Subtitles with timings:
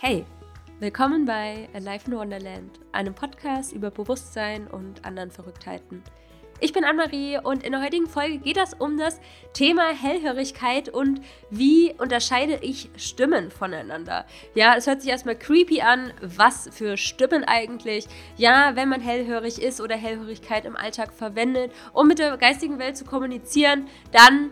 [0.00, 0.26] Hey,
[0.80, 6.02] willkommen bei Alive in Wonderland, einem Podcast über Bewusstsein und anderen Verrücktheiten.
[6.60, 9.20] Ich bin Anne-Marie und in der heutigen Folge geht es um das
[9.54, 14.26] Thema Hellhörigkeit und wie unterscheide ich Stimmen voneinander.
[14.54, 18.06] Ja, es hört sich erstmal creepy an, was für Stimmen eigentlich.
[18.36, 22.96] Ja, wenn man hellhörig ist oder Hellhörigkeit im Alltag verwendet, um mit der geistigen Welt
[22.96, 24.50] zu kommunizieren, dann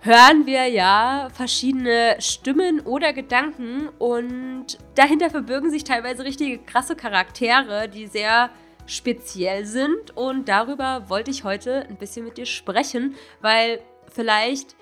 [0.00, 7.88] hören wir ja verschiedene Stimmen oder Gedanken und dahinter verbirgen sich teilweise richtige krasse Charaktere,
[7.88, 8.50] die sehr
[8.86, 13.80] speziell sind und darüber wollte ich heute ein bisschen mit dir sprechen, weil
[14.10, 14.76] vielleicht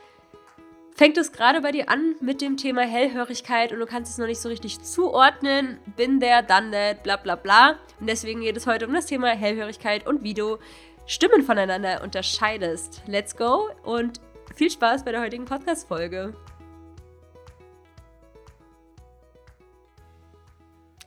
[0.95, 4.27] fängt es gerade bei dir an mit dem Thema Hellhörigkeit und du kannst es noch
[4.27, 5.79] nicht so richtig zuordnen.
[5.97, 7.79] Bin there, done that, bla bla bla.
[8.01, 10.57] Und deswegen geht es heute um das Thema Hellhörigkeit und wie du
[11.05, 13.03] Stimmen voneinander unterscheidest.
[13.07, 14.21] Let's go und
[14.55, 16.35] viel Spaß bei der heutigen Podcast-Folge.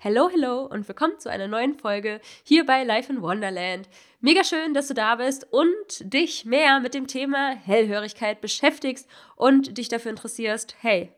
[0.01, 3.89] Hello, hello und willkommen zu einer neuen Folge hier bei Life in Wonderland.
[4.21, 9.77] Mega schön, dass du da bist und dich mehr mit dem Thema Hellhörigkeit beschäftigst und
[9.77, 10.75] dich dafür interessierst.
[10.79, 11.11] Hey,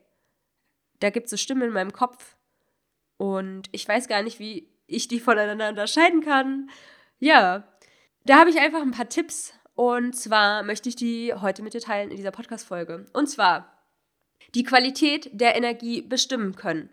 [0.99, 2.35] da gibt es Stimmen in meinem Kopf
[3.17, 6.69] und ich weiß gar nicht, wie ich die voneinander unterscheiden kann.
[7.19, 7.67] Ja,
[8.25, 11.81] da habe ich einfach ein paar Tipps und zwar möchte ich die heute mit dir
[11.81, 13.07] teilen in dieser Podcast-Folge.
[13.13, 13.83] Und zwar
[14.53, 16.91] die Qualität der Energie bestimmen können.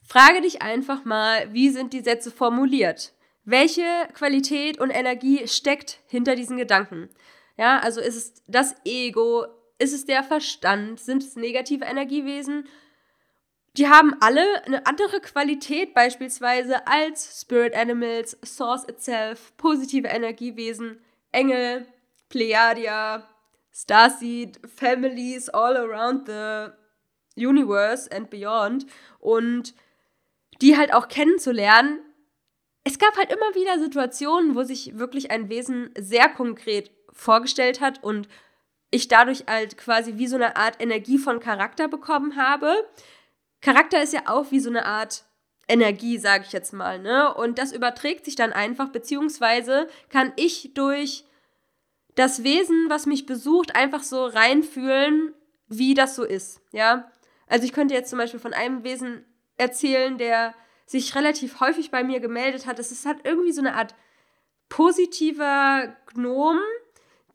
[0.00, 3.12] Frage dich einfach mal, wie sind die Sätze formuliert?
[3.44, 7.10] Welche Qualität und Energie steckt hinter diesen Gedanken?
[7.58, 9.44] Ja, also ist es das Ego?
[9.78, 11.00] Ist es der Verstand?
[11.00, 12.66] Sind es negative Energiewesen?
[13.76, 21.86] Die haben alle eine andere Qualität beispielsweise als Spirit Animals, Source Itself, positive Energiewesen, Engel,
[22.34, 23.28] Plejadia,
[23.72, 26.72] Starseed, Families all around the
[27.36, 28.86] universe and beyond
[29.20, 29.72] und
[30.60, 32.00] die halt auch kennenzulernen.
[32.82, 38.02] Es gab halt immer wieder Situationen, wo sich wirklich ein Wesen sehr konkret vorgestellt hat
[38.02, 38.28] und
[38.90, 42.74] ich dadurch halt quasi wie so eine Art Energie von Charakter bekommen habe.
[43.60, 45.24] Charakter ist ja auch wie so eine Art
[45.68, 47.32] Energie, sage ich jetzt mal, ne?
[47.32, 51.24] Und das überträgt sich dann einfach, beziehungsweise kann ich durch
[52.14, 55.34] das Wesen, was mich besucht, einfach so reinfühlen,
[55.68, 57.10] wie das so ist, ja.
[57.46, 59.24] Also ich könnte jetzt zum Beispiel von einem Wesen
[59.56, 60.54] erzählen, der
[60.86, 62.78] sich relativ häufig bei mir gemeldet hat.
[62.78, 63.94] Es ist halt irgendwie so eine Art
[64.68, 66.58] positiver Gnom,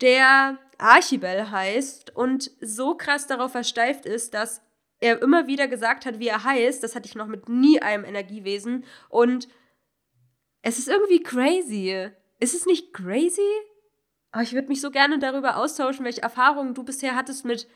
[0.01, 4.61] der Archibel heißt und so krass darauf versteift ist, dass
[4.99, 6.83] er immer wieder gesagt hat, wie er heißt.
[6.83, 8.85] Das hatte ich noch mit nie einem Energiewesen.
[9.09, 9.47] Und
[10.61, 12.09] es ist irgendwie crazy.
[12.39, 13.41] Ist es nicht crazy?
[14.31, 17.67] Aber ich würde mich so gerne darüber austauschen, welche Erfahrungen du bisher hattest mit,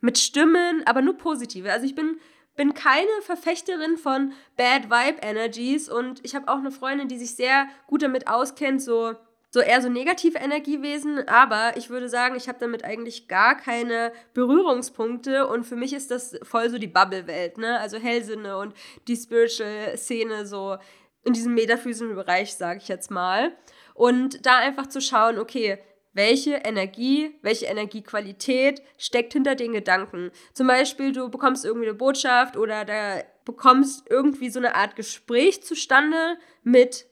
[0.00, 1.72] mit Stimmen, aber nur positive.
[1.72, 2.18] Also ich bin,
[2.56, 7.34] bin keine Verfechterin von Bad Vibe Energies und ich habe auch eine Freundin, die sich
[7.34, 9.14] sehr gut damit auskennt, so,
[9.50, 14.12] so eher so negative Energiewesen, aber ich würde sagen, ich habe damit eigentlich gar keine
[14.32, 17.80] Berührungspunkte und für mich ist das voll so die Bubble-Welt, ne?
[17.80, 18.74] Also Hellsinne und
[19.08, 20.76] die Spiritual-Szene so
[21.24, 23.52] in diesem metaphysischen Bereich, sage ich jetzt mal.
[24.00, 25.76] Und da einfach zu schauen, okay,
[26.14, 30.30] welche Energie, welche Energiequalität steckt hinter den Gedanken.
[30.54, 35.62] Zum Beispiel, du bekommst irgendwie eine Botschaft oder da bekommst irgendwie so eine Art Gespräch
[35.62, 37.04] zustande mit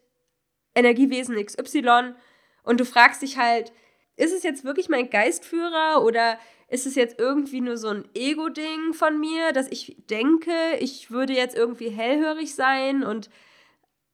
[0.74, 2.14] Energiewesen XY
[2.62, 3.70] und du fragst dich halt,
[4.16, 6.38] ist es jetzt wirklich mein Geistführer oder
[6.68, 11.34] ist es jetzt irgendwie nur so ein Ego-Ding von mir, dass ich denke, ich würde
[11.34, 13.28] jetzt irgendwie hellhörig sein und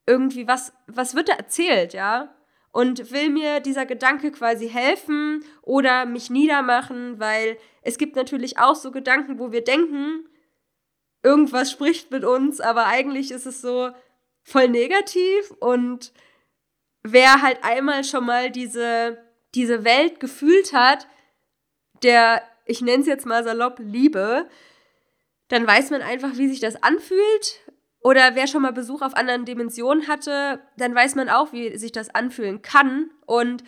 [0.09, 2.35] irgendwie was, was wird da erzählt, ja?
[2.75, 8.75] Und will mir dieser Gedanke quasi helfen oder mich niedermachen, weil es gibt natürlich auch
[8.75, 10.29] so Gedanken, wo wir denken,
[11.23, 13.91] irgendwas spricht mit uns, aber eigentlich ist es so
[14.43, 16.13] voll negativ und
[17.05, 19.19] wer halt einmal schon mal diese,
[19.55, 21.07] diese Welt gefühlt hat,
[22.03, 24.49] der, ich nenne es jetzt mal salopp, Liebe,
[25.47, 27.61] dann weiß man einfach, wie sich das anfühlt
[28.05, 31.91] oder wer schon mal Besuch auf anderen Dimensionen hatte, dann weiß man auch, wie sich
[31.91, 33.11] das anfühlen kann.
[33.25, 33.65] Und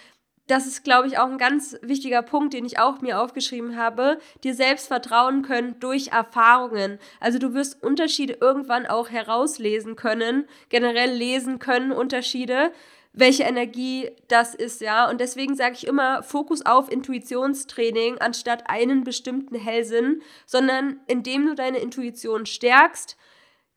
[0.46, 4.18] das ist, glaube ich, auch ein ganz wichtiger Punkt, den ich auch mir aufgeschrieben habe.
[4.44, 6.98] Dir selbst vertrauen können durch Erfahrungen.
[7.18, 12.72] Also du wirst Unterschiede irgendwann auch herauslesen können, generell lesen können Unterschiede,
[13.14, 15.08] welche Energie das ist, ja.
[15.08, 21.54] Und deswegen sage ich immer, Fokus auf Intuitionstraining anstatt einen bestimmten Hellsinn, sondern indem du
[21.54, 23.16] deine Intuition stärkst,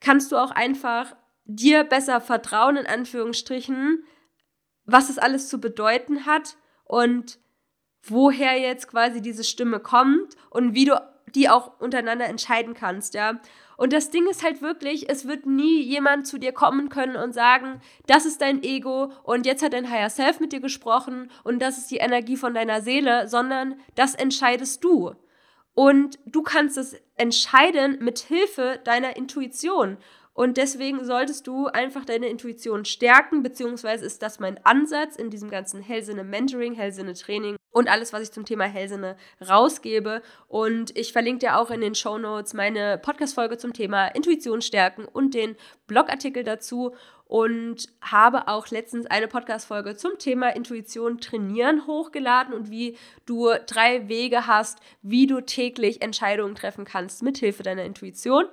[0.00, 1.14] kannst du auch einfach
[1.44, 4.04] dir besser vertrauen, in Anführungsstrichen,
[4.84, 7.38] was es alles zu bedeuten hat und
[8.02, 11.00] woher jetzt quasi diese Stimme kommt und wie du
[11.34, 13.40] die auch untereinander entscheiden kannst, ja.
[13.76, 17.32] Und das Ding ist halt wirklich, es wird nie jemand zu dir kommen können und
[17.32, 21.62] sagen, das ist dein Ego und jetzt hat dein Higher Self mit dir gesprochen und
[21.62, 25.14] das ist die Energie von deiner Seele, sondern das entscheidest du.
[25.74, 29.98] Und du kannst es entscheiden mit Hilfe deiner Intuition.
[30.32, 35.50] Und deswegen solltest du einfach deine Intuition stärken, beziehungsweise ist das mein Ansatz in diesem
[35.50, 40.22] ganzen Hellsinne-Mentoring, Hellsinne-Training und alles, was ich zum Thema Hellsinne rausgebe.
[40.48, 45.04] Und ich verlinke dir auch in den Show Notes meine Podcast-Folge zum Thema Intuition stärken
[45.04, 45.56] und den
[45.86, 46.94] Blogartikel dazu.
[47.30, 54.08] Und habe auch letztens eine Podcast-Folge zum Thema Intuition trainieren hochgeladen und wie du drei
[54.08, 58.46] Wege hast, wie du täglich Entscheidungen treffen kannst mit Hilfe deiner Intuition.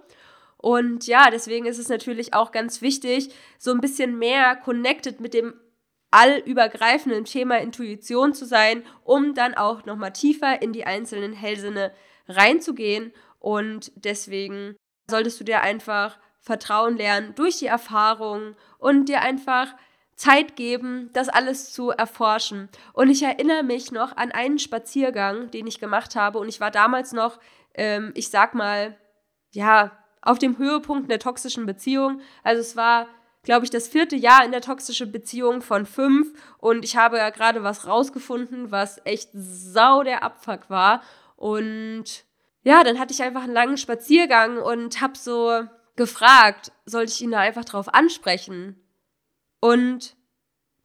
[0.57, 5.33] Und ja, deswegen ist es natürlich auch ganz wichtig, so ein bisschen mehr connected mit
[5.33, 5.55] dem
[6.11, 11.93] allübergreifenden Thema Intuition zu sein, um dann auch nochmal tiefer in die einzelnen Hellsinne
[12.27, 13.11] reinzugehen.
[13.39, 14.75] Und deswegen
[15.09, 19.73] solltest du dir einfach Vertrauen lernen durch die Erfahrung und dir einfach
[20.15, 22.69] Zeit geben, das alles zu erforschen.
[22.93, 26.39] Und ich erinnere mich noch an einen Spaziergang, den ich gemacht habe.
[26.39, 27.39] Und ich war damals noch,
[27.75, 28.97] ähm, ich sag mal,
[29.51, 29.91] ja,
[30.21, 32.21] auf dem Höhepunkt der toxischen Beziehung.
[32.43, 33.07] Also es war,
[33.43, 37.29] glaube ich, das vierte Jahr in der toxischen Beziehung von fünf und ich habe ja
[37.29, 41.01] gerade was rausgefunden, was echt sau der Abfuck war.
[41.35, 42.25] Und
[42.63, 45.63] ja, dann hatte ich einfach einen langen Spaziergang und habe so
[45.97, 48.81] gefragt, sollte ich ihn da einfach drauf ansprechen?
[49.59, 50.15] Und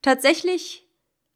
[0.02, 0.88] tatsächlich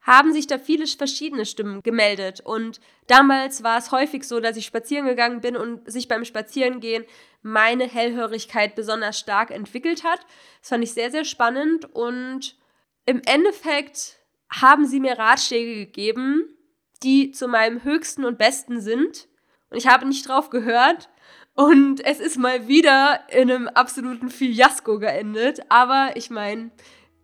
[0.06, 2.40] haben sich da viele verschiedene Stimmen gemeldet.
[2.40, 7.04] Und damals war es häufig so, dass ich spazieren gegangen bin und sich beim Spazierengehen
[7.42, 10.20] meine Hellhörigkeit besonders stark entwickelt hat.
[10.60, 12.56] Das fand ich sehr, sehr spannend und
[13.04, 14.18] im Endeffekt
[14.48, 16.56] haben sie mir Ratschläge gegeben,
[17.02, 19.28] die zu meinem höchsten und besten sind.
[19.70, 21.08] Und ich habe nicht drauf gehört.
[21.54, 25.60] Und es ist mal wieder in einem absoluten Fiasko geendet.
[25.70, 26.70] Aber ich meine,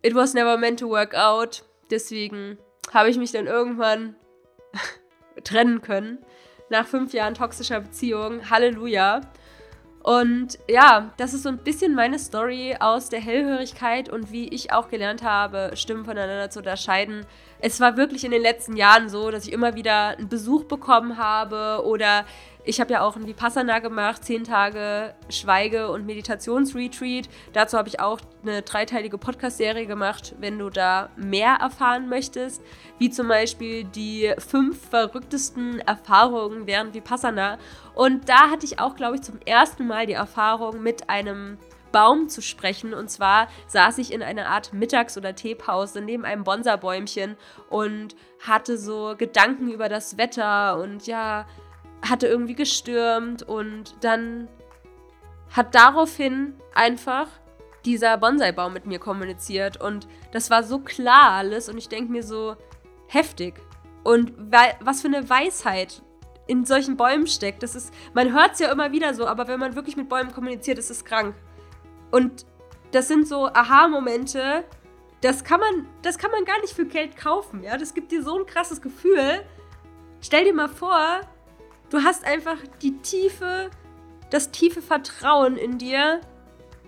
[0.03, 1.65] it was never meant to work out.
[1.91, 2.59] Deswegen
[2.93, 4.17] habe ich mich dann irgendwann
[5.45, 6.19] trennen können.
[6.71, 8.49] Nach fünf Jahren toxischer Beziehung.
[8.49, 9.21] Halleluja.
[10.03, 14.73] Und ja, das ist so ein bisschen meine Story aus der Hellhörigkeit und wie ich
[14.73, 17.25] auch gelernt habe, Stimmen voneinander zu unterscheiden.
[17.65, 21.17] Es war wirklich in den letzten Jahren so, dass ich immer wieder einen Besuch bekommen
[21.17, 22.25] habe oder
[22.65, 27.29] ich habe ja auch ein Vipassana gemacht, zehn Tage Schweige- und Meditationsretreat.
[27.53, 32.63] Dazu habe ich auch eine dreiteilige Podcast-Serie gemacht, wenn du da mehr erfahren möchtest,
[32.99, 37.59] wie zum Beispiel die fünf verrücktesten Erfahrungen während Vipassana.
[37.95, 41.59] Und da hatte ich auch, glaube ich, zum ersten Mal die Erfahrung mit einem
[41.93, 42.95] Baum zu sprechen.
[42.95, 47.37] Und zwar saß ich in einer Art Mittags- oder Teepause neben einem Bonsabäumchen
[47.69, 51.47] und hatte so Gedanken über das Wetter und ja,
[52.09, 54.49] hatte irgendwie gestürmt und dann
[55.51, 57.29] hat daraufhin einfach
[57.85, 62.23] dieser Bonsai-Baum mit mir kommuniziert und das war so klar alles und ich denke mir
[62.23, 62.57] so
[63.09, 63.55] heftig
[64.03, 64.33] und
[64.81, 66.03] was für eine Weisheit
[66.47, 67.63] in solchen Bäumen steckt.
[67.63, 70.33] Das ist, man hört es ja immer wieder so, aber wenn man wirklich mit Bäumen
[70.33, 71.35] kommuniziert, ist es krank.
[72.13, 72.47] Und
[72.93, 74.65] das sind so Aha-Momente,
[75.23, 77.77] das kann man, das kann man gar nicht für Geld kaufen, ja.
[77.77, 79.43] Das gibt dir so ein krasses Gefühl.
[80.21, 81.23] Stell dir mal vor,
[81.93, 83.69] Du hast einfach die tiefe,
[84.31, 86.23] das tiefe Vertrauen in dir.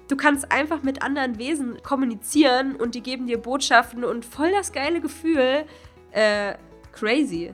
[0.09, 4.73] Du kannst einfach mit anderen Wesen kommunizieren und die geben dir Botschaften und voll das
[4.73, 5.67] geile Gefühl.
[6.11, 6.55] Äh,
[6.93, 7.53] crazy.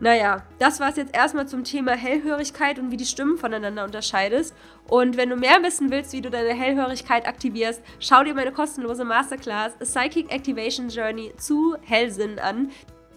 [0.00, 4.54] Naja, das war es jetzt erstmal zum Thema Hellhörigkeit und wie die Stimmen voneinander unterscheidest.
[4.86, 9.04] Und wenn du mehr wissen willst, wie du deine Hellhörigkeit aktivierst, schau dir meine kostenlose
[9.04, 12.70] Masterclass Psychic Activation Journey zu Hellsinn an.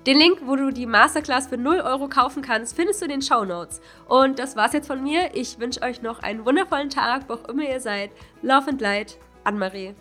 [0.08, 3.22] Den Link, wo du die Masterclass für 0 Euro kaufen kannst, findest du in den
[3.22, 3.80] Show Notes.
[4.08, 5.36] Und das war's jetzt von mir.
[5.36, 8.10] Ich wünsche euch noch einen wundervollen Tag, wo auch immer ihr seid.
[8.42, 9.94] Love and Light, Anne-Marie.